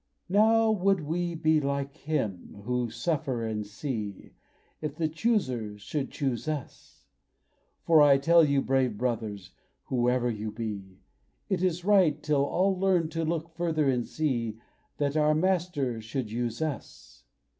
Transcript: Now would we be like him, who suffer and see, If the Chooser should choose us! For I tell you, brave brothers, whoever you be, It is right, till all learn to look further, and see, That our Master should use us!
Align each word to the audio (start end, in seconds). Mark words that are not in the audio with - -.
Now 0.29 0.71
would 0.71 1.01
we 1.01 1.35
be 1.35 1.59
like 1.61 1.95
him, 1.95 2.63
who 2.65 2.89
suffer 2.89 3.45
and 3.45 3.63
see, 3.67 4.31
If 4.81 4.95
the 4.95 5.07
Chooser 5.07 5.77
should 5.77 6.09
choose 6.09 6.47
us! 6.47 7.05
For 7.83 8.01
I 8.01 8.17
tell 8.17 8.43
you, 8.43 8.63
brave 8.63 8.97
brothers, 8.97 9.51
whoever 9.89 10.27
you 10.31 10.51
be, 10.51 11.01
It 11.49 11.61
is 11.61 11.85
right, 11.85 12.19
till 12.23 12.43
all 12.43 12.79
learn 12.79 13.09
to 13.09 13.23
look 13.23 13.49
further, 13.51 13.91
and 13.91 14.07
see, 14.07 14.57
That 14.97 15.15
our 15.15 15.35
Master 15.35 16.01
should 16.01 16.31
use 16.31 16.63
us! 16.63 17.23